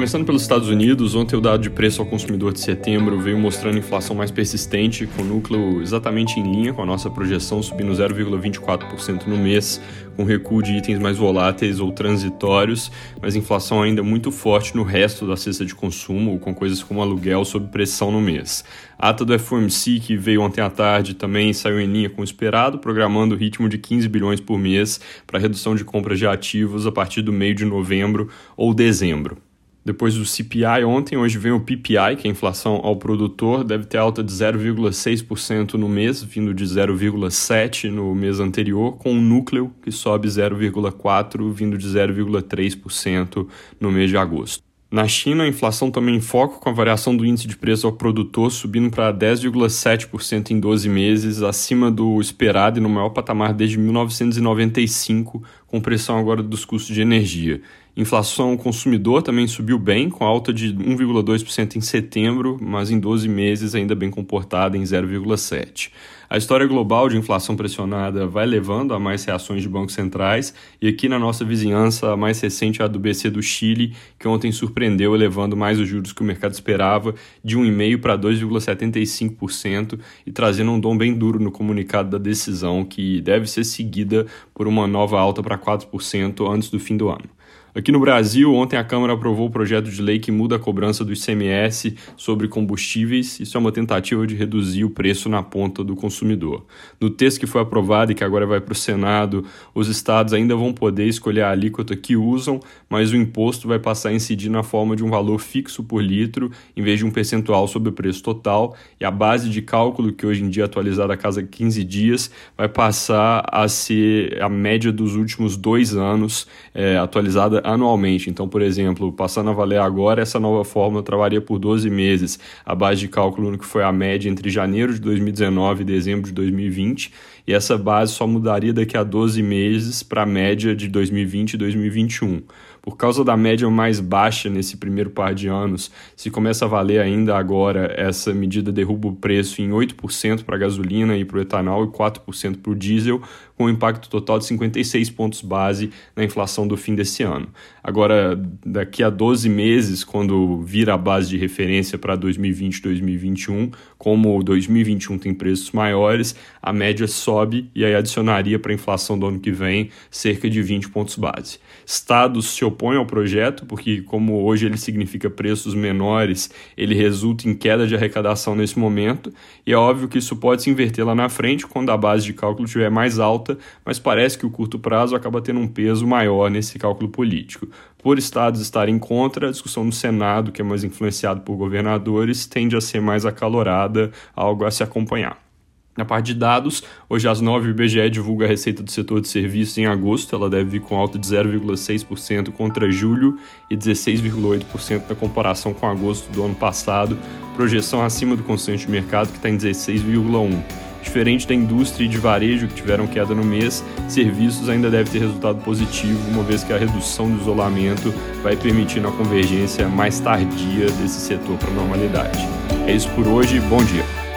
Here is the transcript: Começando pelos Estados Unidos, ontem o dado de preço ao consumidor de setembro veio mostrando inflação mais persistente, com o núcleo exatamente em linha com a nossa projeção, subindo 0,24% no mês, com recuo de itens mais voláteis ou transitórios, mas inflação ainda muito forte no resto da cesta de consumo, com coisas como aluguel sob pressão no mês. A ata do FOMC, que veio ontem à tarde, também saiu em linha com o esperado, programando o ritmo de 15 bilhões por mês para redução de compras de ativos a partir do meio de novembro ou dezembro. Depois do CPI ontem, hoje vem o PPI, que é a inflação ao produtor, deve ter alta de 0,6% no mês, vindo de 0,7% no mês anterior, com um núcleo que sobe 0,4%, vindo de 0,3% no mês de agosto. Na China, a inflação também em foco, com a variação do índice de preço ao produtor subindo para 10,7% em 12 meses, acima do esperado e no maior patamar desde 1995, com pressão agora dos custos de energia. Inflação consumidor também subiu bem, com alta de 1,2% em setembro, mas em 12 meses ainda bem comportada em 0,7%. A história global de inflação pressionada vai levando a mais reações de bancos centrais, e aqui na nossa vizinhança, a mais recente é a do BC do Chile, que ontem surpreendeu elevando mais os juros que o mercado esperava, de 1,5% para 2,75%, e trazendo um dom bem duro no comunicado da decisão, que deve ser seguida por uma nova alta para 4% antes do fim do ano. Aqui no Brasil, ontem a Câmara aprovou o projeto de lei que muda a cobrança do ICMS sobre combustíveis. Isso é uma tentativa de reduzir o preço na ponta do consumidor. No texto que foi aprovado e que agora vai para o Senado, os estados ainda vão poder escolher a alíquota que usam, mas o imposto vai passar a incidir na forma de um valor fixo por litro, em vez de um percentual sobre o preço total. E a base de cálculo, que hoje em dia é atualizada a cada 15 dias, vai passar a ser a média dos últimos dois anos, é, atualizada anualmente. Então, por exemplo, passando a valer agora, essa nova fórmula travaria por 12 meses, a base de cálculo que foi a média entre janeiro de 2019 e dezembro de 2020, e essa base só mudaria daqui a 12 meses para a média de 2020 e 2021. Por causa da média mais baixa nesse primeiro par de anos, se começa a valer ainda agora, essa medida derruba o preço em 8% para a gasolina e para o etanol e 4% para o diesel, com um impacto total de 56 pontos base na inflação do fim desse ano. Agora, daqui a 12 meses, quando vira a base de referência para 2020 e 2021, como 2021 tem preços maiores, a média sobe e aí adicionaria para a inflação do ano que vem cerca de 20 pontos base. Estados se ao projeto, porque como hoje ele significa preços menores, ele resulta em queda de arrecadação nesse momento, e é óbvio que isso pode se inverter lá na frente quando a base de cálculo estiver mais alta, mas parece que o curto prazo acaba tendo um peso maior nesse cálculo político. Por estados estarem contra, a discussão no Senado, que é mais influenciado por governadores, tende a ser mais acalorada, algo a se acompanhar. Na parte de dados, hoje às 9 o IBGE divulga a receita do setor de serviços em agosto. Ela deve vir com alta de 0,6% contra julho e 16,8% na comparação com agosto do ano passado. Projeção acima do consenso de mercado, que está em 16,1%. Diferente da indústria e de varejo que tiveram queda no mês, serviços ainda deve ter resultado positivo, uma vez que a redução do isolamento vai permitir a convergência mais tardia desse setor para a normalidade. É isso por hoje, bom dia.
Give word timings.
Começando 0.00 0.24
pelos 0.24 0.40
Estados 0.40 0.70
Unidos, 0.70 1.14
ontem 1.14 1.36
o 1.36 1.42
dado 1.42 1.60
de 1.60 1.68
preço 1.68 2.00
ao 2.00 2.08
consumidor 2.08 2.54
de 2.54 2.60
setembro 2.60 3.20
veio 3.20 3.38
mostrando 3.38 3.76
inflação 3.76 4.16
mais 4.16 4.30
persistente, 4.30 5.06
com 5.06 5.20
o 5.20 5.24
núcleo 5.26 5.82
exatamente 5.82 6.40
em 6.40 6.42
linha 6.42 6.72
com 6.72 6.80
a 6.80 6.86
nossa 6.86 7.10
projeção, 7.10 7.62
subindo 7.62 7.92
0,24% 7.92 9.26
no 9.26 9.36
mês, 9.36 9.78
com 10.16 10.24
recuo 10.24 10.62
de 10.62 10.72
itens 10.72 10.98
mais 10.98 11.18
voláteis 11.18 11.80
ou 11.80 11.92
transitórios, 11.92 12.90
mas 13.20 13.36
inflação 13.36 13.82
ainda 13.82 14.02
muito 14.02 14.32
forte 14.32 14.74
no 14.74 14.84
resto 14.84 15.26
da 15.26 15.36
cesta 15.36 15.66
de 15.66 15.74
consumo, 15.74 16.38
com 16.38 16.54
coisas 16.54 16.82
como 16.82 17.02
aluguel 17.02 17.44
sob 17.44 17.68
pressão 17.68 18.10
no 18.10 18.22
mês. 18.22 18.64
A 18.98 19.10
ata 19.10 19.22
do 19.22 19.38
FOMC, 19.38 20.00
que 20.00 20.16
veio 20.16 20.40
ontem 20.40 20.62
à 20.62 20.70
tarde, 20.70 21.12
também 21.12 21.52
saiu 21.52 21.78
em 21.78 21.86
linha 21.86 22.08
com 22.08 22.22
o 22.22 22.24
esperado, 22.24 22.78
programando 22.78 23.34
o 23.34 23.38
ritmo 23.38 23.68
de 23.68 23.76
15 23.76 24.08
bilhões 24.08 24.40
por 24.40 24.58
mês 24.58 24.98
para 25.26 25.38
redução 25.38 25.74
de 25.74 25.84
compras 25.84 26.18
de 26.18 26.26
ativos 26.26 26.86
a 26.86 26.90
partir 26.90 27.20
do 27.20 27.34
meio 27.34 27.54
de 27.54 27.66
novembro 27.66 28.30
ou 28.56 28.72
dezembro. 28.72 29.49
Depois 29.82 30.14
do 30.14 30.26
CPI 30.26 30.84
ontem, 30.84 31.16
hoje 31.16 31.38
vem 31.38 31.52
o 31.52 31.60
PPI, 31.60 32.16
que 32.18 32.26
é 32.26 32.30
a 32.30 32.32
inflação 32.32 32.80
ao 32.82 32.96
produtor, 32.96 33.64
deve 33.64 33.86
ter 33.86 33.96
alta 33.96 34.22
de 34.22 34.30
0,6% 34.30 35.74
no 35.74 35.88
mês, 35.88 36.22
vindo 36.22 36.52
de 36.52 36.64
0,7% 36.64 37.90
no 37.90 38.14
mês 38.14 38.40
anterior, 38.40 38.98
com 38.98 39.12
um 39.12 39.20
núcleo 39.20 39.72
que 39.82 39.90
sobe 39.90 40.28
0,4%, 40.28 41.50
vindo 41.50 41.78
de 41.78 41.88
0,3% 41.88 43.46
no 43.80 43.90
mês 43.90 44.10
de 44.10 44.18
agosto. 44.18 44.62
Na 44.92 45.06
China, 45.06 45.44
a 45.44 45.48
inflação 45.48 45.88
também 45.88 46.16
em 46.16 46.20
foco, 46.20 46.58
com 46.58 46.68
a 46.68 46.72
variação 46.72 47.16
do 47.16 47.24
índice 47.24 47.46
de 47.46 47.56
preço 47.56 47.86
ao 47.86 47.92
produtor 47.92 48.50
subindo 48.50 48.90
para 48.90 49.14
10,7% 49.14 50.50
em 50.50 50.58
12 50.58 50.88
meses, 50.88 51.42
acima 51.42 51.92
do 51.92 52.20
esperado 52.20 52.80
e 52.80 52.82
no 52.82 52.88
maior 52.88 53.10
patamar 53.10 53.54
desde 53.54 53.78
1995, 53.78 55.44
com 55.70 55.80
pressão 55.80 56.18
agora 56.18 56.42
dos 56.42 56.64
custos 56.64 56.94
de 56.94 57.00
energia. 57.00 57.62
Inflação 57.96 58.56
consumidor 58.56 59.22
também 59.22 59.46
subiu 59.46 59.78
bem, 59.78 60.08
com 60.08 60.24
alta 60.24 60.52
de 60.52 60.72
1,2% 60.74 61.76
em 61.76 61.80
setembro, 61.80 62.58
mas 62.60 62.90
em 62.90 62.98
12 62.98 63.28
meses 63.28 63.74
ainda 63.74 63.94
bem 63.94 64.10
comportada 64.10 64.76
em 64.76 64.82
0,7%. 64.82 65.90
A 66.30 66.38
história 66.38 66.64
global 66.64 67.08
de 67.08 67.16
inflação 67.16 67.56
pressionada 67.56 68.24
vai 68.24 68.46
levando 68.46 68.94
a 68.94 69.00
mais 69.00 69.24
reações 69.24 69.62
de 69.62 69.68
bancos 69.68 69.94
centrais, 69.94 70.54
e 70.80 70.86
aqui 70.86 71.08
na 71.08 71.18
nossa 71.18 71.44
vizinhança, 71.44 72.12
a 72.12 72.16
mais 72.16 72.40
recente 72.40 72.80
é 72.80 72.84
a 72.84 72.86
do 72.86 73.00
BC 73.00 73.30
do 73.30 73.42
Chile, 73.42 73.96
que 74.16 74.28
ontem 74.28 74.52
surpreendeu 74.52 75.12
elevando 75.12 75.56
mais 75.56 75.80
os 75.80 75.88
juros 75.88 76.12
que 76.12 76.22
o 76.22 76.24
mercado 76.24 76.52
esperava, 76.52 77.16
de 77.42 77.58
1,5% 77.58 78.00
para 78.00 78.16
2,75%, 78.16 79.98
e 80.24 80.30
trazendo 80.30 80.70
um 80.70 80.78
dom 80.78 80.96
bem 80.96 81.12
duro 81.12 81.40
no 81.40 81.50
comunicado 81.50 82.10
da 82.10 82.18
decisão, 82.18 82.84
que 82.84 83.20
deve 83.20 83.48
ser 83.48 83.64
seguida 83.64 84.24
por 84.54 84.68
uma 84.68 84.86
nova 84.86 85.18
alta 85.18 85.42
para 85.42 85.58
4% 85.60 86.52
antes 86.52 86.70
do 86.70 86.80
fim 86.80 86.96
do 86.96 87.08
ano. 87.08 87.28
Aqui 87.72 87.92
no 87.92 88.00
Brasil, 88.00 88.52
ontem 88.52 88.76
a 88.76 88.82
Câmara 88.82 89.12
aprovou 89.12 89.46
o 89.46 89.50
projeto 89.50 89.88
de 89.88 90.02
lei 90.02 90.18
que 90.18 90.32
muda 90.32 90.56
a 90.56 90.58
cobrança 90.58 91.04
do 91.04 91.12
ICMS 91.12 91.94
sobre 92.16 92.48
combustíveis. 92.48 93.38
Isso 93.38 93.56
é 93.56 93.60
uma 93.60 93.70
tentativa 93.70 94.26
de 94.26 94.34
reduzir 94.34 94.82
o 94.82 94.90
preço 94.90 95.28
na 95.28 95.40
ponta 95.40 95.84
do 95.84 95.94
consumidor. 95.94 96.66
No 97.00 97.08
texto 97.08 97.38
que 97.38 97.46
foi 97.46 97.60
aprovado 97.60 98.10
e 98.10 98.14
que 98.16 98.24
agora 98.24 98.44
vai 98.44 98.60
para 98.60 98.72
o 98.72 98.74
Senado, 98.74 99.44
os 99.72 99.86
estados 99.86 100.32
ainda 100.32 100.56
vão 100.56 100.72
poder 100.72 101.06
escolher 101.06 101.42
a 101.42 101.50
alíquota 101.52 101.94
que 101.94 102.16
usam, 102.16 102.58
mas 102.88 103.12
o 103.12 103.16
imposto 103.16 103.68
vai 103.68 103.78
passar 103.78 104.08
a 104.08 104.12
incidir 104.12 104.50
na 104.50 104.64
forma 104.64 104.96
de 104.96 105.04
um 105.04 105.08
valor 105.08 105.38
fixo 105.38 105.84
por 105.84 106.02
litro, 106.02 106.50
em 106.76 106.82
vez 106.82 106.98
de 106.98 107.06
um 107.06 107.10
percentual 107.12 107.68
sobre 107.68 107.90
o 107.90 107.92
preço 107.92 108.20
total. 108.20 108.74
E 108.98 109.04
a 109.04 109.12
base 109.12 109.48
de 109.48 109.62
cálculo, 109.62 110.12
que 110.12 110.26
hoje 110.26 110.42
em 110.42 110.48
dia 110.48 110.64
é 110.64 110.66
atualizada 110.66 111.14
a 111.14 111.16
cada 111.16 111.40
15 111.40 111.84
dias, 111.84 112.32
vai 112.58 112.68
passar 112.68 113.44
a 113.46 113.68
ser 113.68 114.42
a 114.42 114.48
média 114.48 114.90
dos 114.90 115.14
últimos 115.14 115.56
dois 115.56 115.94
anos, 115.94 116.48
é, 116.74 116.96
atualizada 116.98 117.59
anualmente. 117.64 118.30
Então, 118.30 118.48
por 118.48 118.62
exemplo, 118.62 119.12
passando 119.12 119.50
a 119.50 119.52
valer 119.52 119.80
agora, 119.80 120.22
essa 120.22 120.40
nova 120.40 120.64
fórmula 120.64 121.02
travaria 121.02 121.40
por 121.40 121.58
12 121.58 121.88
meses, 121.90 122.38
a 122.64 122.74
base 122.74 123.00
de 123.00 123.08
cálculo 123.08 123.56
que 123.58 123.64
foi 123.64 123.82
a 123.82 123.92
média 123.92 124.28
entre 124.28 124.48
janeiro 124.50 124.92
de 124.92 125.00
2019 125.00 125.82
e 125.82 125.84
dezembro 125.84 126.26
de 126.26 126.32
2020, 126.32 127.12
e 127.46 127.52
essa 127.52 127.76
base 127.76 128.12
só 128.12 128.26
mudaria 128.26 128.72
daqui 128.72 128.96
a 128.96 129.02
12 129.02 129.42
meses 129.42 130.02
para 130.02 130.22
a 130.22 130.26
média 130.26 130.74
de 130.74 130.88
2020 130.88 131.54
e 131.54 131.56
2021. 131.56 132.42
Por 132.90 132.96
causa 132.96 133.24
da 133.24 133.36
média 133.36 133.70
mais 133.70 134.00
baixa 134.00 134.50
nesse 134.50 134.76
primeiro 134.76 135.10
par 135.10 135.32
de 135.32 135.46
anos, 135.46 135.92
se 136.16 136.28
começa 136.28 136.64
a 136.64 136.68
valer 136.68 137.00
ainda 137.00 137.36
agora, 137.36 137.94
essa 137.96 138.34
medida 138.34 138.72
derruba 138.72 139.06
o 139.06 139.14
preço 139.14 139.62
em 139.62 139.70
8% 139.70 140.42
para 140.42 140.56
a 140.56 140.58
gasolina 140.58 141.16
e 141.16 141.24
para 141.24 141.38
o 141.38 141.40
etanol 141.40 141.84
e 141.84 141.86
4% 141.86 142.56
para 142.60 142.72
o 142.72 142.74
diesel, 142.74 143.22
com 143.56 143.66
um 143.66 143.68
impacto 143.68 144.08
total 144.08 144.38
de 144.38 144.46
56 144.46 145.10
pontos 145.10 145.42
base 145.42 145.90
na 146.16 146.24
inflação 146.24 146.66
do 146.66 146.76
fim 146.76 146.94
desse 146.94 147.22
ano. 147.22 147.46
Agora, 147.84 148.34
daqui 148.64 149.02
a 149.02 149.10
12 149.10 149.48
meses, 149.50 150.02
quando 150.02 150.62
vira 150.62 150.94
a 150.94 150.98
base 150.98 151.28
de 151.28 151.36
referência 151.36 151.98
para 151.98 152.16
2020 152.16 152.78
e 152.78 152.82
2021, 152.82 153.70
como 153.98 154.42
2021 154.42 155.18
tem 155.18 155.34
preços 155.34 155.72
maiores, 155.72 156.34
a 156.62 156.72
média 156.72 157.06
sobe 157.06 157.70
e 157.74 157.84
aí 157.84 157.94
adicionaria 157.94 158.58
para 158.58 158.72
a 158.72 158.74
inflação 158.74 159.18
do 159.18 159.26
ano 159.26 159.38
que 159.38 159.52
vem 159.52 159.90
cerca 160.10 160.48
de 160.48 160.62
20 160.62 160.88
pontos 160.88 161.16
base. 161.16 161.58
Estados 161.84 162.48
se 162.48 162.64
ao 162.96 163.04
projeto, 163.04 163.66
porque 163.66 164.02
como 164.02 164.42
hoje 164.44 164.66
ele 164.66 164.76
significa 164.76 165.28
preços 165.28 165.74
menores, 165.74 166.50
ele 166.76 166.94
resulta 166.94 167.48
em 167.48 167.54
queda 167.54 167.86
de 167.86 167.94
arrecadação 167.94 168.54
nesse 168.54 168.78
momento, 168.78 169.32
e 169.66 169.72
é 169.72 169.76
óbvio 169.76 170.08
que 170.08 170.18
isso 170.18 170.36
pode 170.36 170.62
se 170.62 170.70
inverter 170.70 171.04
lá 171.04 171.14
na 171.14 171.28
frente 171.28 171.66
quando 171.66 171.90
a 171.90 171.96
base 171.96 172.24
de 172.24 172.32
cálculo 172.32 172.64
estiver 172.64 172.90
mais 172.90 173.18
alta, 173.18 173.58
mas 173.84 173.98
parece 173.98 174.38
que 174.38 174.46
o 174.46 174.50
curto 174.50 174.78
prazo 174.78 175.14
acaba 175.14 175.42
tendo 175.42 175.60
um 175.60 175.68
peso 175.68 176.06
maior 176.06 176.50
nesse 176.50 176.78
cálculo 176.78 177.10
político. 177.10 177.68
Por 178.02 178.18
estados 178.18 178.60
estarem 178.60 178.98
contra, 178.98 179.48
a 179.48 179.50
discussão 179.50 179.84
no 179.84 179.92
Senado, 179.92 180.50
que 180.50 180.62
é 180.62 180.64
mais 180.64 180.82
influenciado 180.82 181.42
por 181.42 181.56
governadores, 181.56 182.46
tende 182.46 182.76
a 182.76 182.80
ser 182.80 183.00
mais 183.00 183.26
acalorada, 183.26 184.10
algo 184.34 184.64
a 184.64 184.70
se 184.70 184.82
acompanhar. 184.82 185.49
Na 185.96 186.04
parte 186.04 186.26
de 186.26 186.34
dados, 186.34 186.82
hoje 187.08 187.28
às 187.28 187.40
9 187.40 187.68
o 187.68 187.70
IBGE 187.70 188.08
divulga 188.10 188.44
a 188.44 188.48
receita 188.48 188.82
do 188.82 188.90
setor 188.90 189.20
de 189.20 189.28
serviços 189.28 189.76
em 189.76 189.86
agosto. 189.86 190.34
Ela 190.34 190.48
deve 190.48 190.70
vir 190.70 190.80
com 190.80 190.96
alta 190.96 191.18
de 191.18 191.26
0,6% 191.26 192.52
contra 192.52 192.90
julho 192.90 193.38
e 193.68 193.76
16,8% 193.76 195.02
na 195.08 195.14
comparação 195.14 195.74
com 195.74 195.86
agosto 195.86 196.30
do 196.32 196.44
ano 196.44 196.54
passado. 196.54 197.18
Projeção 197.56 198.02
acima 198.02 198.36
do 198.36 198.42
consenso 198.44 198.86
de 198.86 198.90
mercado, 198.90 199.30
que 199.30 199.36
está 199.36 199.50
em 199.50 199.58
16,1%. 199.58 200.62
Diferente 201.02 201.48
da 201.48 201.54
indústria 201.54 202.04
e 202.04 202.08
de 202.08 202.18
varejo 202.18 202.68
que 202.68 202.74
tiveram 202.74 203.06
queda 203.06 203.34
no 203.34 203.42
mês, 203.42 203.82
serviços 204.06 204.68
ainda 204.68 204.90
deve 204.90 205.10
ter 205.10 205.18
resultado 205.18 205.58
positivo, 205.64 206.18
uma 206.30 206.42
vez 206.42 206.62
que 206.62 206.72
a 206.72 206.78
redução 206.78 207.30
do 207.30 207.40
isolamento 207.40 208.12
vai 208.42 208.54
permitir 208.54 209.04
a 209.06 209.10
convergência 209.10 209.88
mais 209.88 210.20
tardia 210.20 210.86
desse 210.86 211.20
setor 211.20 211.56
para 211.56 211.70
a 211.70 211.74
normalidade. 211.74 212.46
É 212.86 212.94
isso 212.94 213.08
por 213.10 213.26
hoje, 213.26 213.58
bom 213.60 213.82
dia. 213.82 214.29